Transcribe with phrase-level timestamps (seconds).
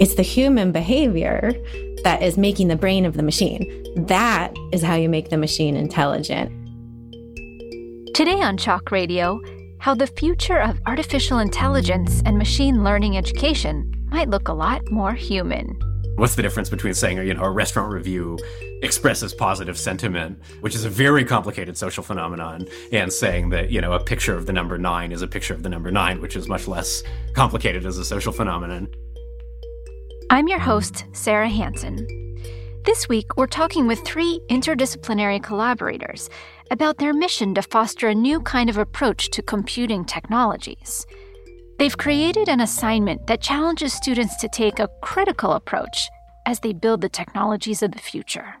[0.00, 1.52] It's the human behavior
[2.04, 3.84] that is making the brain of the machine.
[4.06, 6.52] That is how you make the machine intelligent.
[8.14, 9.40] Today on Chalk Radio,
[9.80, 15.14] how the future of artificial intelligence and machine learning education might look a lot more
[15.14, 15.76] human.
[16.14, 18.38] What's the difference between saying, you know, a restaurant review
[18.82, 23.92] expresses positive sentiment, which is a very complicated social phenomenon, and saying that, you know,
[23.92, 26.48] a picture of the number nine is a picture of the number nine, which is
[26.48, 27.02] much less
[27.34, 28.88] complicated as a social phenomenon?
[30.30, 32.06] I'm your host, Sarah Hansen.
[32.84, 36.28] This week, we're talking with three interdisciplinary collaborators
[36.70, 41.06] about their mission to foster a new kind of approach to computing technologies.
[41.78, 46.10] They've created an assignment that challenges students to take a critical approach
[46.44, 48.56] as they build the technologies of the future.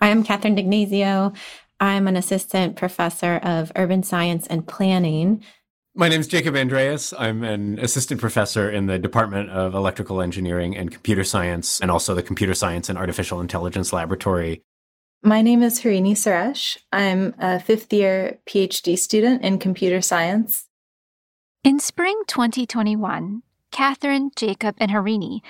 [0.00, 1.32] I am Catherine D'Ignazio.
[1.80, 5.42] I'm an assistant professor of urban science and planning.
[5.96, 7.12] My name is Jacob Andreas.
[7.16, 12.14] I'm an assistant professor in the Department of Electrical Engineering and Computer Science, and also
[12.14, 14.62] the Computer Science and Artificial Intelligence Laboratory
[15.26, 16.76] my name is Harini Suresh.
[16.92, 20.68] I'm a fifth year PhD student in computer science.
[21.64, 25.40] In spring 2021, Catherine, Jacob, and Harini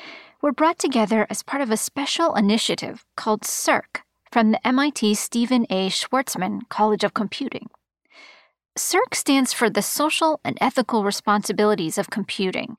[0.40, 5.66] were brought together as part of a special initiative called SERC from the MIT Stephen
[5.70, 5.88] A.
[5.88, 7.68] Schwarzman College of Computing.
[8.78, 12.76] SERC stands for the Social and Ethical Responsibilities of Computing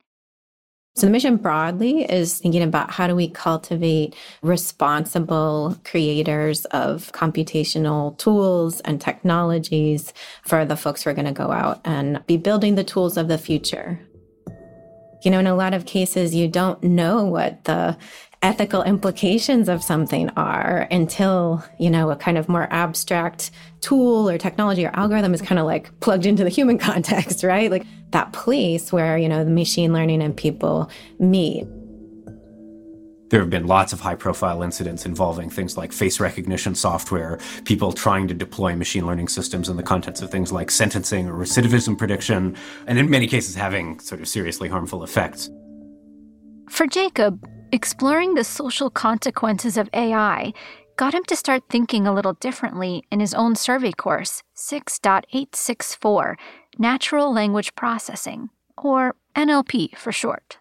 [0.96, 8.16] so, the mission broadly is thinking about how do we cultivate responsible creators of computational
[8.16, 10.14] tools and technologies
[10.46, 13.28] for the folks who are going to go out and be building the tools of
[13.28, 14.00] the future.
[15.22, 17.98] You know, in a lot of cases, you don't know what the
[18.46, 24.38] ethical implications of something are until, you know, a kind of more abstract tool or
[24.38, 27.72] technology or algorithm is kind of like plugged into the human context, right?
[27.72, 30.88] Like that place where, you know, the machine learning and people
[31.18, 31.66] meet.
[33.30, 37.90] There have been lots of high profile incidents involving things like face recognition software, people
[37.90, 41.98] trying to deploy machine learning systems in the context of things like sentencing or recidivism
[41.98, 42.56] prediction,
[42.86, 45.50] and in many cases having sort of seriously harmful effects.
[46.70, 50.52] For Jacob, Exploring the social consequences of AI
[50.96, 56.36] got him to start thinking a little differently in his own survey course, 6.864
[56.78, 60.58] Natural Language Processing, or NLP for short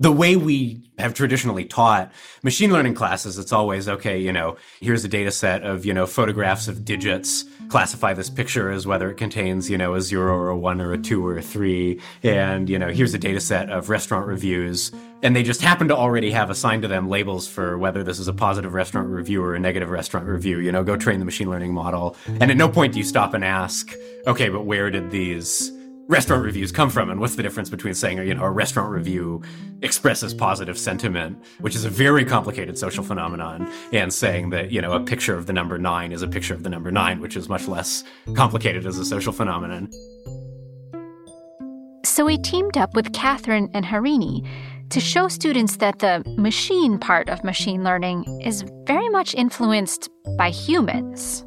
[0.00, 5.04] the way we have traditionally taught machine learning classes, it's always okay, you know, here's
[5.04, 7.44] a data set of, you know, photographs of digits.
[7.68, 10.92] Classify this picture as whether it contains, you know, a zero or a one or
[10.92, 12.00] a two or a three.
[12.22, 14.92] And, you know, here's a data set of restaurant reviews.
[15.22, 18.28] And they just happen to already have assigned to them labels for whether this is
[18.28, 20.60] a positive restaurant review or a negative restaurant review.
[20.60, 22.16] You know, go train the machine learning model.
[22.26, 23.92] And at no point do you stop and ask,
[24.28, 25.72] okay, but where did these
[26.08, 29.42] restaurant reviews come from and what's the difference between saying you know a restaurant review
[29.82, 34.92] expresses positive sentiment which is a very complicated social phenomenon and saying that you know
[34.92, 37.48] a picture of the number 9 is a picture of the number 9 which is
[37.48, 38.04] much less
[38.34, 39.90] complicated as a social phenomenon.
[42.04, 44.48] So we teamed up with Catherine and Harini
[44.88, 50.08] to show students that the machine part of machine learning is very much influenced
[50.38, 51.44] by humans.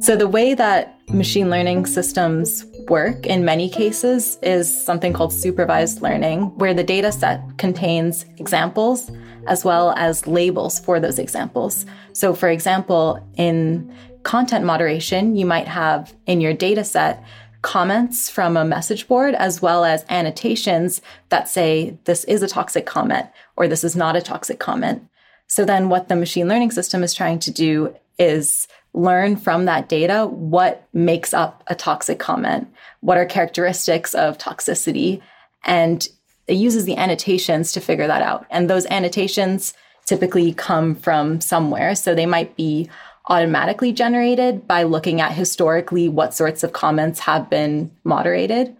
[0.00, 6.02] So, the way that machine learning systems work in many cases is something called supervised
[6.02, 9.10] learning, where the data set contains examples
[9.46, 11.86] as well as labels for those examples.
[12.12, 17.24] So, for example, in content moderation, you might have in your data set
[17.62, 22.86] comments from a message board as well as annotations that say this is a toxic
[22.86, 23.26] comment
[23.56, 25.06] or this is not a toxic comment.
[25.46, 29.88] So, then what the machine learning system is trying to do is learn from that
[29.88, 32.68] data what makes up a toxic comment,
[33.00, 35.20] what are characteristics of toxicity,
[35.64, 36.08] and
[36.46, 38.46] it uses the annotations to figure that out.
[38.50, 39.74] And those annotations
[40.06, 41.94] typically come from somewhere.
[41.94, 42.90] So they might be
[43.28, 48.76] automatically generated by looking at historically what sorts of comments have been moderated,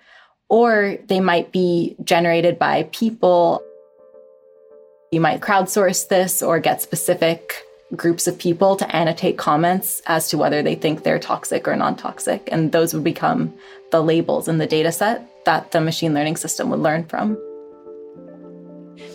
[0.49, 3.63] or they might be generated by people.
[5.13, 7.63] You might crowdsource this or get specific
[7.97, 11.97] groups of people to annotate comments as to whether they think they're toxic or non
[11.97, 12.49] toxic.
[12.53, 13.53] And those would become
[13.91, 17.39] the labels in the data set that the machine learning system would learn from.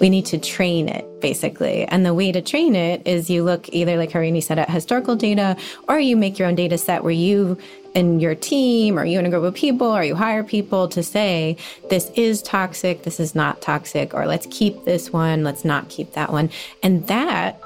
[0.02, 1.86] We need to train it basically.
[1.86, 5.16] And the way to train it is you look either, like Harini said, at historical
[5.16, 5.56] data,
[5.88, 7.58] or you make your own data set where you
[7.96, 11.02] and your team or you and a group of people or you hire people to
[11.02, 11.58] say,
[11.90, 16.12] this is toxic, this is not toxic, or let's keep this one, let's not keep
[16.14, 16.50] that one.
[16.84, 17.60] And that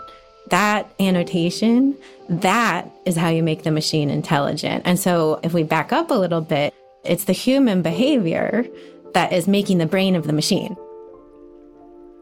[0.49, 1.95] that annotation,
[2.29, 4.83] that is how you make the machine intelligent.
[4.85, 6.73] And so if we back up a little bit,
[7.03, 8.65] it's the human behavior
[9.13, 10.75] that is making the brain of the machine.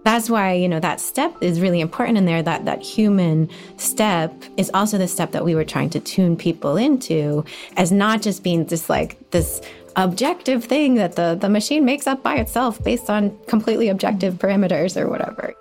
[0.03, 4.31] that's why you know that step is really important in there that that human step
[4.56, 7.44] is also the step that we were trying to tune people into
[7.75, 9.59] as not just being just like this
[9.97, 14.95] objective thing that the the machine makes up by itself based on completely objective parameters
[14.95, 15.53] or whatever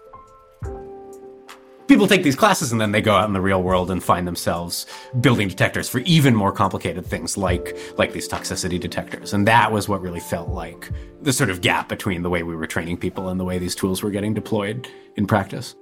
[1.88, 4.26] people take these classes and then they go out in the real world and find
[4.26, 4.86] themselves
[5.20, 9.32] building detectors for even more complicated things like like these toxicity detectors.
[9.32, 10.90] And that was what really felt like
[11.22, 13.74] the sort of gap between the way we were training people and the way these
[13.74, 15.74] tools were getting deployed in practice.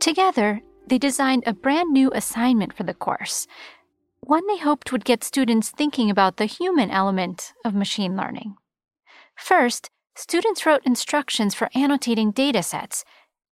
[0.00, 3.46] Together they designed a brand new assignment for the course
[4.20, 8.56] one they hoped would get students thinking about the human element of machine learning.
[9.36, 13.04] First students wrote instructions for annotating data sets,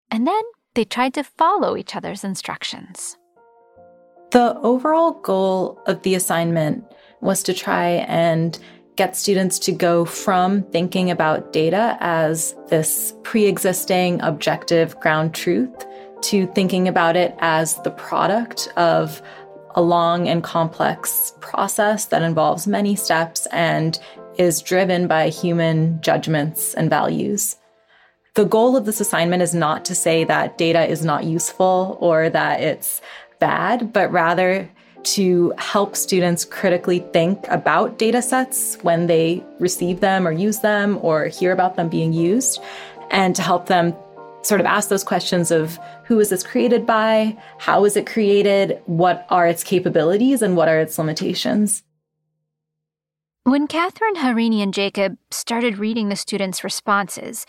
[0.10, 0.42] and then
[0.76, 3.18] they tried to follow each other's instructions.
[4.32, 6.86] The overall goal of the assignment
[7.22, 8.58] was to try and
[8.96, 15.86] get students to go from thinking about data as this pre existing objective ground truth
[16.22, 19.22] to thinking about it as the product of
[19.76, 24.00] a long and complex process that involves many steps and
[24.38, 27.58] is driven by human judgments and values.
[28.36, 32.30] The goal of this assignment is not to say that data is not useful or
[32.30, 33.02] that it's
[33.40, 34.70] bad, but rather
[35.04, 40.98] to help students critically think about data sets when they receive them or use them
[41.02, 42.62] or hear about them being used,
[43.12, 43.94] and to help them
[44.42, 48.82] sort of ask those questions of who is this created by, how is it created,
[48.86, 51.84] what are its capabilities, and what are its limitations.
[53.46, 57.46] When Catherine, Harini, and Jacob started reading the students' responses,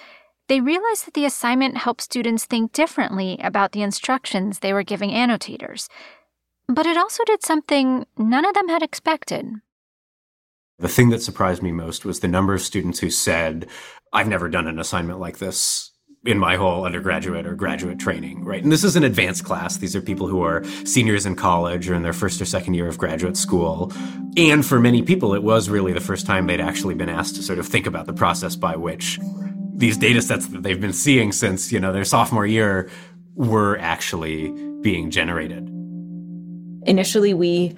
[0.49, 5.12] they realized that the assignment helped students think differently about the instructions they were giving
[5.12, 5.88] annotators.
[6.67, 9.46] But it also did something none of them had expected.
[10.81, 13.69] The thing that surprised me most was the number of students who said,
[14.12, 15.93] I've never done an assignment like this
[16.25, 18.62] in my whole undergraduate or graduate training, right?
[18.62, 19.76] And this is an advanced class.
[19.76, 22.87] These are people who are seniors in college or in their first or second year
[22.87, 23.93] of graduate school.
[24.37, 27.43] And for many people, it was really the first time they'd actually been asked to
[27.43, 29.19] sort of think about the process by which
[29.75, 32.88] these data sets that they've been seeing since, you know, their sophomore year
[33.35, 34.50] were actually
[34.81, 35.69] being generated.
[36.87, 37.75] Initially, we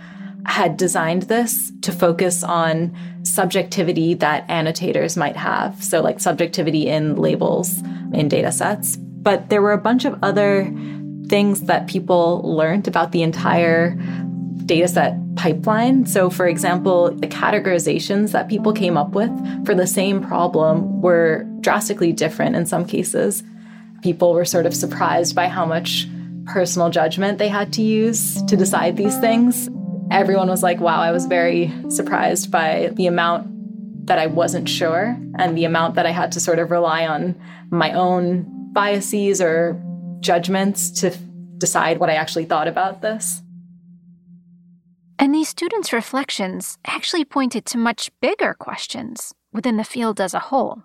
[0.48, 5.82] had designed this to focus on subjectivity that annotators might have.
[5.82, 7.78] So, like subjectivity in labels
[8.12, 8.96] in data sets.
[8.96, 10.72] But there were a bunch of other
[11.26, 13.96] things that people learned about the entire
[14.66, 16.06] dataset pipeline.
[16.06, 19.30] So, for example, the categorizations that people came up with
[19.66, 23.42] for the same problem were drastically different in some cases.
[24.02, 26.08] People were sort of surprised by how much
[26.44, 29.68] personal judgment they had to use to decide these things
[30.10, 33.48] everyone was like, wow, I was very surprised by the amount
[34.06, 37.40] that I wasn't sure and the amount that I had to sort of rely on
[37.70, 39.80] my own biases or
[40.20, 41.10] judgments to
[41.58, 43.42] decide what I actually thought about this.
[45.18, 50.38] And these students' reflections actually pointed to much bigger questions within the field as a
[50.38, 50.82] whole.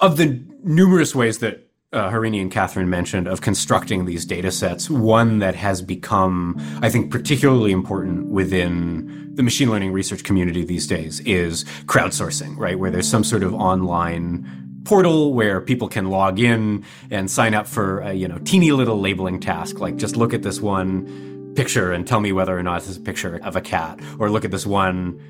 [0.00, 4.90] Of the numerous ways that uh, Harini and Catherine mentioned of constructing these data sets,
[4.90, 10.86] one that has become, I think, particularly important within the machine learning research community these
[10.86, 12.78] days is crowdsourcing, right?
[12.78, 17.66] Where there's some sort of online portal where people can log in and sign up
[17.66, 21.92] for a, you know, teeny little labeling task, like just look at this one picture
[21.92, 24.50] and tell me whether or not it's a picture of a cat, or look at
[24.50, 25.20] this one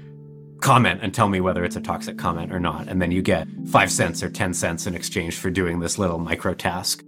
[0.64, 2.88] comment and tell me whether it's a toxic comment or not.
[2.88, 6.18] And then you get five cents or 10 cents in exchange for doing this little
[6.18, 7.04] micro task.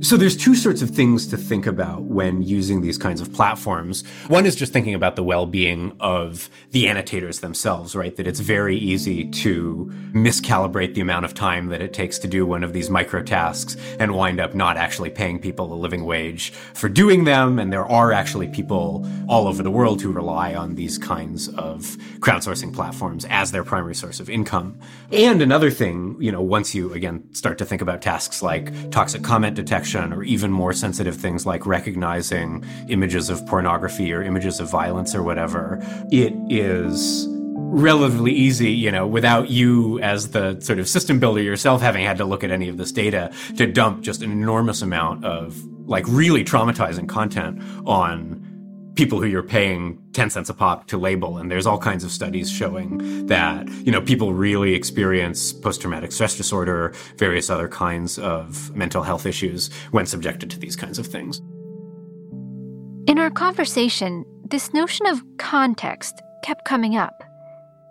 [0.00, 4.04] So there's two sorts of things to think about when using these kinds of platforms.
[4.26, 8.14] One is just thinking about the well-being of the annotators themselves, right?
[8.16, 12.44] That it's very easy to miscalibrate the amount of time that it takes to do
[12.44, 16.50] one of these micro tasks and wind up not actually paying people a living wage
[16.50, 17.60] for doing them.
[17.60, 21.96] And there are actually people all over the world who rely on these kinds of
[22.18, 24.80] crowdsourcing platforms as their primary source of income.
[25.12, 29.22] And another thing, you know, once you again start to think about tasks like toxic
[29.22, 34.58] comment detection detection or even more sensitive things like recognizing images of pornography or images
[34.58, 35.78] of violence or whatever,
[36.10, 41.82] it is relatively easy, you know, without you as the sort of system builder yourself
[41.82, 45.24] having had to look at any of this data to dump just an enormous amount
[45.24, 48.45] of like really traumatizing content on
[48.96, 51.36] people who you're paying 10 cents a pop to label.
[51.38, 56.12] And there's all kinds of studies showing that, you know, people really experience post traumatic
[56.12, 61.06] stress disorder, various other kinds of mental health issues when subjected to these kinds of
[61.06, 61.40] things.
[63.06, 67.22] In our conversation, this notion of context kept coming up.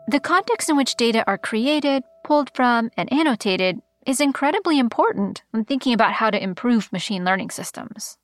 [0.07, 5.65] The context in which data are created, pulled from, and annotated is incredibly important when
[5.65, 8.17] thinking about how to improve machine learning systems.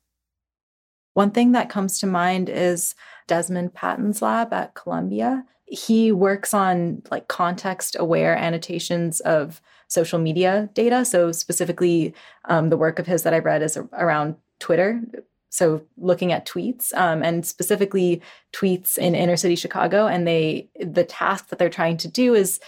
[1.14, 2.94] One thing that comes to mind is
[3.26, 5.44] Desmond Patton's lab at Columbia.
[5.66, 11.04] He works on like context aware annotations of social media data.
[11.04, 12.14] So, specifically,
[12.46, 15.02] um, the work of his that I read is around Twitter.
[15.50, 20.06] So, looking at tweets um, and specifically tweets in inner city Chicago.
[20.06, 22.58] And they, the task that they're trying to do is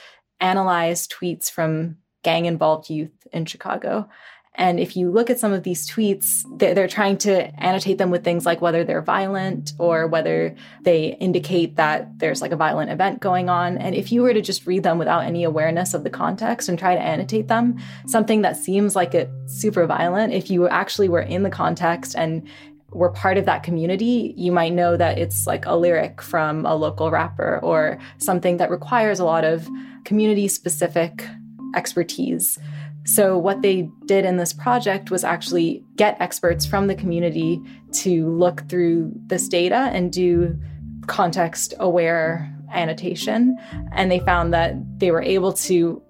[0.40, 4.08] analyze tweets from gang involved youth in Chicago.
[4.56, 8.10] And if you look at some of these tweets, they're, they're, trying to annotate them
[8.10, 12.90] with things like whether they're violent or whether they indicate that there's like a violent
[12.90, 13.78] event going on.
[13.78, 16.78] And if you were to just read them without any awareness of the context and
[16.78, 21.22] try to annotate them, something that seems like it's super violent, if you actually were
[21.22, 22.46] in the context and
[22.92, 26.76] were part of that community, you might know that it's like a lyric from a
[26.76, 29.68] local rapper or something that requires a lot of
[30.04, 31.26] community specific
[31.74, 32.58] expertise.
[33.06, 37.60] So, what they did in this project was actually get experts from the community
[37.92, 40.58] to look through this data and do
[41.06, 43.58] context aware annotation.
[43.92, 46.02] And they found that they were able to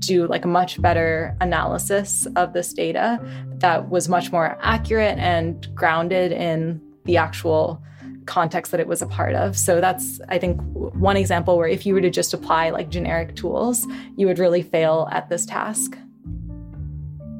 [0.00, 3.18] do like a much better analysis of this data
[3.58, 7.82] that was much more accurate and grounded in the actual
[8.26, 9.56] context that it was a part of.
[9.56, 13.36] So that's, I think, one example where if you were to just apply like generic
[13.36, 15.96] tools, you would really fail at this task.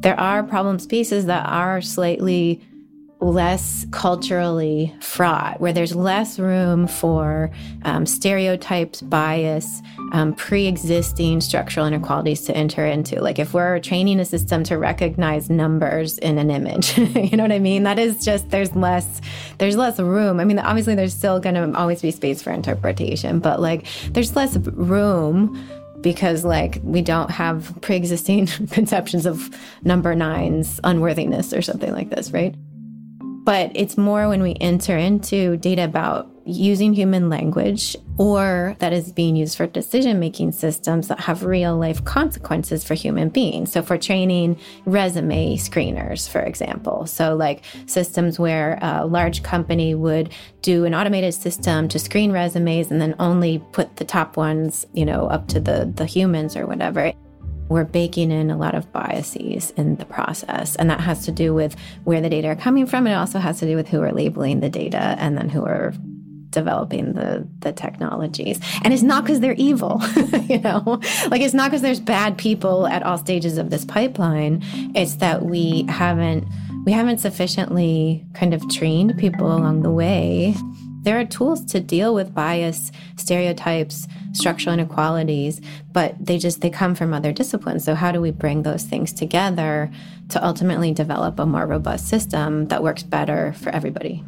[0.04, 2.60] There are problem spaces that are slightly
[3.20, 7.50] less culturally fraught, where there's less room for
[7.86, 9.80] um, stereotypes, bias,
[10.12, 13.22] um, pre existing structural inequalities to enter into.
[13.22, 17.52] Like if we're training a system to recognize numbers in an image, you know what
[17.52, 17.84] I mean?
[17.84, 19.22] That is just, there's less,
[19.56, 20.38] there's less room.
[20.38, 24.36] I mean, obviously, there's still going to always be space for interpretation, but like there's
[24.36, 25.58] less room
[26.04, 29.50] because like we don't have pre-existing conceptions of
[29.82, 32.54] number nine's unworthiness or something like this, right?
[33.44, 39.12] But it's more when we enter into data about using human language or that is
[39.12, 43.72] being used for decision making systems that have real life consequences for human beings.
[43.72, 47.06] So, for training resume screeners, for example.
[47.06, 50.32] So, like systems where a large company would
[50.62, 55.04] do an automated system to screen resumes and then only put the top ones, you
[55.04, 57.12] know, up to the, the humans or whatever
[57.68, 60.76] we're baking in a lot of biases in the process.
[60.76, 63.06] And that has to do with where the data are coming from.
[63.06, 65.94] It also has to do with who are labeling the data and then who are
[66.54, 68.58] developing the the technologies.
[68.82, 70.00] And it's not because they're evil
[70.48, 71.00] you know?
[71.28, 74.62] Like it's not because there's bad people at all stages of this pipeline.
[74.94, 76.46] It's that we haven't
[76.86, 80.54] we haven't sufficiently kind of trained people along the way.
[81.02, 85.60] There are tools to deal with bias stereotypes structural inequalities
[85.92, 87.84] but they just they come from other disciplines.
[87.84, 89.90] So how do we bring those things together
[90.30, 94.24] to ultimately develop a more robust system that works better for everybody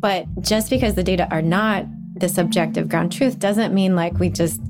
[0.00, 4.28] but just because the data are not the subjective ground truth doesn't mean like we
[4.28, 4.60] just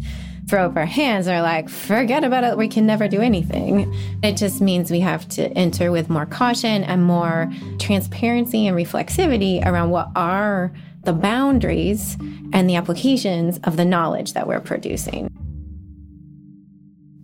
[0.49, 3.95] throw up our hands and are like, forget about it, we can never do anything.
[4.23, 9.65] It just means we have to enter with more caution and more transparency and reflexivity
[9.65, 10.73] around what are
[11.05, 12.17] the boundaries
[12.53, 15.29] and the applications of the knowledge that we're producing.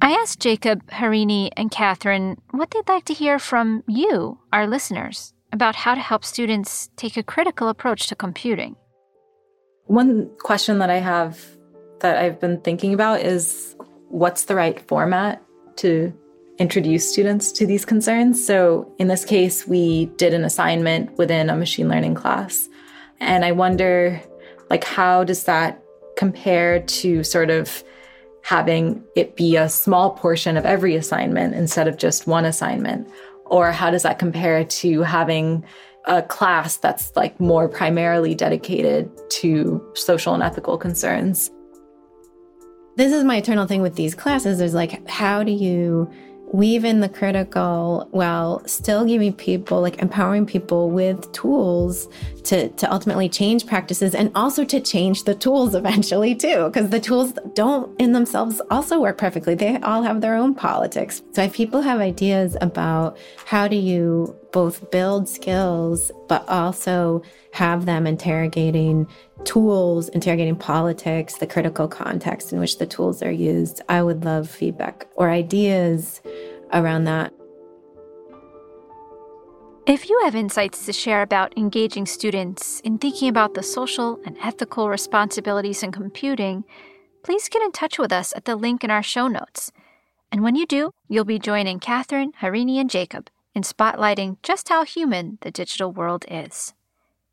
[0.00, 5.34] I asked Jacob, Harini, and Catherine what they'd like to hear from you, our listeners
[5.56, 8.76] about how to help students take a critical approach to computing.
[9.86, 11.40] One question that I have
[12.00, 13.75] that I've been thinking about is
[14.08, 15.42] what's the right format
[15.76, 16.12] to
[16.58, 18.44] introduce students to these concerns?
[18.44, 22.68] So, in this case, we did an assignment within a machine learning class.
[23.18, 24.20] And I wonder
[24.68, 25.82] like how does that
[26.16, 27.82] compare to sort of
[28.42, 33.08] having it be a small portion of every assignment instead of just one assignment?
[33.47, 35.65] Or how does that compare to having
[36.07, 41.50] a class that's like more primarily dedicated to social and ethical concerns?
[42.97, 46.11] This is my eternal thing with these classes is like, how do you
[46.56, 52.08] weave in the critical while still giving people like empowering people with tools
[52.44, 56.98] to to ultimately change practices and also to change the tools eventually too because the
[56.98, 61.52] tools don't in themselves also work perfectly they all have their own politics so if
[61.52, 67.20] people have ideas about how do you both build skills but also
[67.52, 69.06] have them interrogating
[69.44, 73.80] tools, interrogating politics, the critical context in which the tools are used.
[73.88, 76.20] I would love feedback or ideas
[76.73, 77.32] around that.
[79.87, 84.37] If you have insights to share about engaging students in thinking about the social and
[84.42, 86.64] ethical responsibilities in computing,
[87.23, 89.70] please get in touch with us at the link in our show notes.
[90.32, 94.85] And when you do, you'll be joining Catherine, Harini, and Jacob in spotlighting just how
[94.85, 96.75] human the digital world is.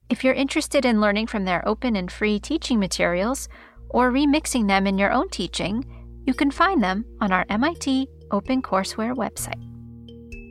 [0.09, 3.49] If you're interested in learning from their open and free teaching materials
[3.89, 5.83] or remixing them in your own teaching,
[6.25, 9.61] you can find them on our MIT OpenCourseWare website.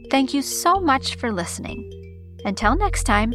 [0.09, 1.91] Thank you so much for listening.
[2.45, 3.35] Until next time,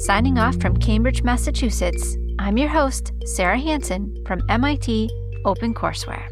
[0.00, 5.10] signing off from Cambridge, Massachusetts, I'm your host, Sarah Hansen from MIT
[5.46, 6.28] OpenCourseWare.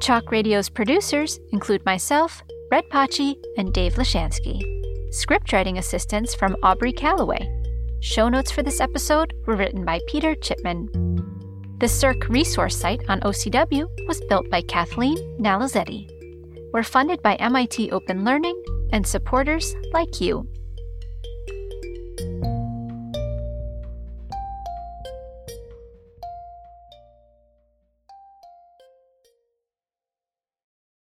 [0.00, 4.62] Chalk Radio's producers include myself, Brett Paci, and Dave Lishansky.
[5.10, 7.50] Scriptwriting assistance from Aubrey Calloway.
[7.98, 11.33] Show notes for this episode were written by Peter Chipman.
[11.78, 16.08] The SERC resource site on OCW was built by Cathleen Nalezyty.
[16.72, 18.60] We're funded by MIT Open Learning
[18.92, 20.48] and supporters like you.